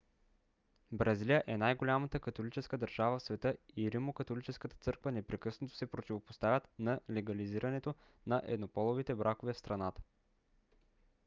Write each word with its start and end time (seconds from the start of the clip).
бразилия 0.91 1.43
е 1.47 1.57
най- 1.57 1.75
голямата 1.75 2.19
католическа 2.19 2.77
държава 2.77 3.19
в 3.19 3.21
света 3.23 3.57
и 3.77 3.91
римокатолическата 3.91 4.75
църква 4.77 5.11
непрекъснато 5.11 5.75
се 5.75 5.91
противопоставят 5.91 6.67
на 6.79 6.99
легализирането 7.11 7.95
на 8.27 8.41
еднополовите 8.45 9.15
бракове 9.15 9.53
в 9.53 9.57
страната 9.57 10.01